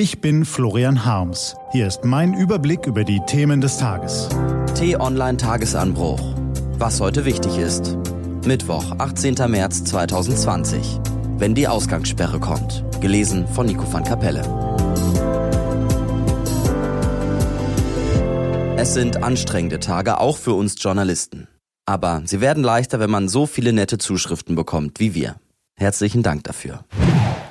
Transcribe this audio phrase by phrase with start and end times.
[0.00, 1.56] Ich bin Florian Harms.
[1.72, 4.28] Hier ist mein Überblick über die Themen des Tages.
[4.76, 6.20] T-Online Tagesanbruch.
[6.74, 7.98] Was heute wichtig ist.
[8.46, 9.34] Mittwoch, 18.
[9.50, 11.00] März 2020.
[11.38, 12.84] Wenn die Ausgangssperre kommt.
[13.00, 14.42] Gelesen von Nico van Kapelle.
[18.76, 21.48] Es sind anstrengende Tage, auch für uns Journalisten.
[21.86, 25.40] Aber sie werden leichter, wenn man so viele nette Zuschriften bekommt wie wir.
[25.74, 26.84] Herzlichen Dank dafür.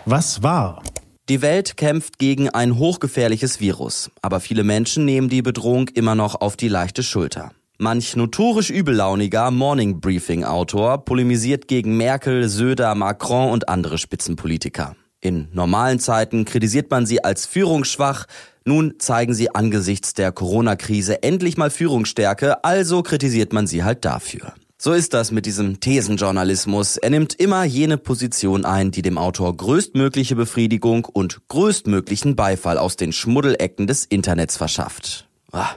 [0.06, 0.82] Was war?
[1.30, 6.40] Die Welt kämpft gegen ein hochgefährliches Virus, aber viele Menschen nehmen die Bedrohung immer noch
[6.40, 7.52] auf die leichte Schulter.
[7.78, 14.96] Manch notorisch übellauniger Morning Briefing Autor polemisiert gegen Merkel, Söder, Macron und andere Spitzenpolitiker.
[15.20, 18.26] In normalen Zeiten kritisiert man sie als führungsschwach,
[18.64, 24.54] nun zeigen sie angesichts der Corona-Krise endlich mal Führungsstärke, also kritisiert man sie halt dafür.
[24.88, 26.96] So ist das mit diesem Thesenjournalismus.
[26.96, 32.96] Er nimmt immer jene Position ein, die dem Autor größtmögliche Befriedigung und größtmöglichen Beifall aus
[32.96, 35.28] den Schmuddelecken des Internets verschafft.
[35.52, 35.72] Ah.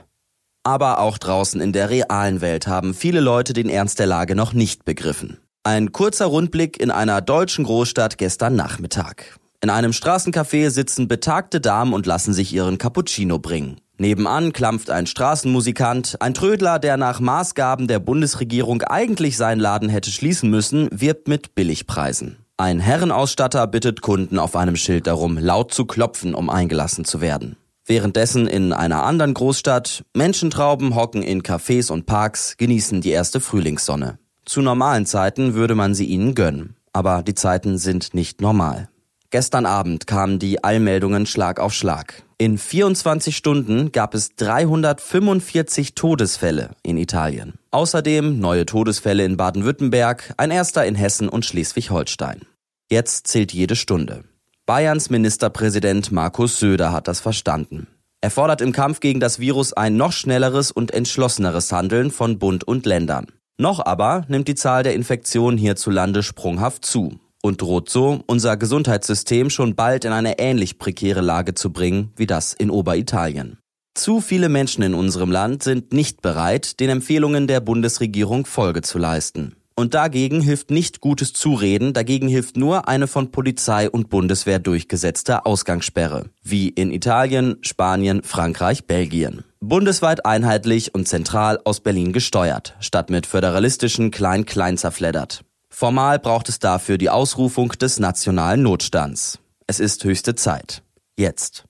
[0.63, 4.53] Aber auch draußen in der realen Welt haben viele Leute den Ernst der Lage noch
[4.53, 5.39] nicht begriffen.
[5.63, 9.37] Ein kurzer Rundblick in einer deutschen Großstadt gestern Nachmittag.
[9.59, 13.80] In einem Straßencafé sitzen betagte Damen und lassen sich ihren Cappuccino bringen.
[14.01, 20.09] Nebenan klampft ein Straßenmusikant, ein Trödler, der nach Maßgaben der Bundesregierung eigentlich seinen Laden hätte
[20.09, 22.37] schließen müssen, wirbt mit Billigpreisen.
[22.57, 27.57] Ein Herrenausstatter bittet Kunden auf einem Schild darum, laut zu klopfen, um eingelassen zu werden.
[27.85, 34.17] Währenddessen in einer anderen Großstadt Menschentrauben hocken in Cafés und Parks, genießen die erste Frühlingssonne.
[34.45, 38.89] Zu normalen Zeiten würde man sie ihnen gönnen, aber die Zeiten sind nicht normal.
[39.31, 42.23] Gestern Abend kamen die Allmeldungen Schlag auf Schlag.
[42.37, 47.53] In 24 Stunden gab es 345 Todesfälle in Italien.
[47.71, 52.41] Außerdem neue Todesfälle in Baden-Württemberg, ein erster in Hessen und Schleswig-Holstein.
[52.89, 54.25] Jetzt zählt jede Stunde.
[54.65, 57.87] Bayerns Ministerpräsident Markus Söder hat das verstanden.
[58.19, 62.65] Er fordert im Kampf gegen das Virus ein noch schnelleres und entschlosseneres Handeln von Bund
[62.65, 63.27] und Ländern.
[63.57, 69.49] Noch aber nimmt die Zahl der Infektionen hierzulande sprunghaft zu und droht so, unser Gesundheitssystem
[69.49, 73.57] schon bald in eine ähnlich prekäre Lage zu bringen wie das in Oberitalien.
[73.93, 78.97] Zu viele Menschen in unserem Land sind nicht bereit, den Empfehlungen der Bundesregierung Folge zu
[78.97, 79.55] leisten.
[79.75, 85.45] Und dagegen hilft nicht gutes Zureden, dagegen hilft nur eine von Polizei und Bundeswehr durchgesetzte
[85.45, 89.43] Ausgangssperre, wie in Italien, Spanien, Frankreich, Belgien.
[89.59, 95.43] Bundesweit einheitlich und zentral aus Berlin gesteuert, statt mit föderalistischen Klein-Klein zerfleddert.
[95.81, 99.39] Formal braucht es dafür die Ausrufung des nationalen Notstands.
[99.65, 100.83] Es ist höchste Zeit.
[101.17, 101.65] Jetzt.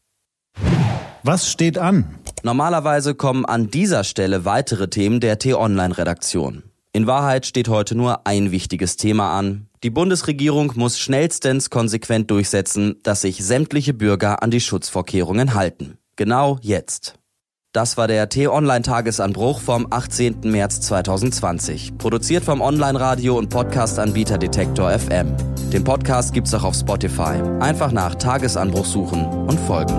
[1.23, 2.19] Was steht an?
[2.43, 6.63] Normalerweise kommen an dieser Stelle weitere Themen der T-Online-Redaktion.
[6.91, 9.67] In Wahrheit steht heute nur ein wichtiges Thema an.
[9.81, 15.99] Die Bundesregierung muss schnellstens konsequent durchsetzen, dass sich sämtliche Bürger an die Schutzvorkehrungen halten.
[16.17, 17.20] Genau jetzt.
[17.73, 20.41] Das war der T-Online-Tagesanbruch vom 18.
[20.43, 21.97] März 2020.
[21.97, 25.33] Produziert vom Online-Radio- und Podcast-Anbieter Detektor FM.
[25.71, 27.41] Den Podcast gibt's auch auf Spotify.
[27.61, 29.93] Einfach nach Tagesanbruch suchen und folgen.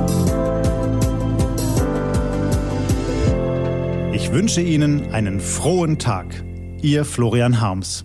[4.13, 6.27] Ich wünsche Ihnen einen frohen Tag.
[6.83, 8.05] Ihr Florian Harms.